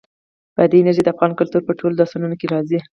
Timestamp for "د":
1.03-1.09